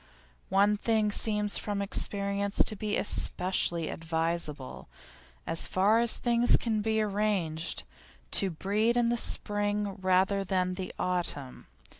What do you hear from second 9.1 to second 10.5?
spring rather